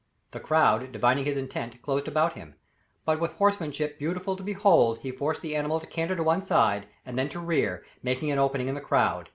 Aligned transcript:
The 0.31 0.39
crowd, 0.39 0.91
divining 0.91 1.25
his 1.25 1.37
intent, 1.37 1.79
closed 1.83 2.07
about 2.07 2.33
him, 2.33 2.55
but 3.05 3.19
with 3.19 3.33
horsemanship 3.33 3.99
beautiful 3.99 4.35
to 4.35 4.41
behold 4.41 4.97
he 4.97 5.11
forced 5.11 5.43
the 5.43 5.55
animal 5.55 5.79
to 5.79 5.85
canter 5.85 6.15
to 6.15 6.23
one 6.23 6.41
side, 6.41 6.87
and 7.05 7.19
then 7.19 7.29
to 7.29 7.39
rear, 7.39 7.85
making 8.01 8.31
an 8.31 8.39
opening 8.39 8.67
in 8.67 8.73
the 8.73 8.81
crowd. 8.81 9.29